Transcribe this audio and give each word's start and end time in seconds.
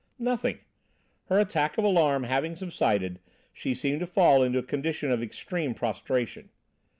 "Nothing. 0.17 0.61
Her 1.27 1.37
attack 1.39 1.77
of 1.77 1.83
alarm 1.83 2.23
having 2.23 2.55
subsided 2.55 3.19
she 3.53 3.75
seemed 3.75 3.99
to 3.99 4.07
fall 4.07 4.41
into 4.41 4.57
a 4.57 4.63
condition 4.63 5.11
of 5.11 5.21
extreme 5.21 5.75
prostration. 5.75 6.49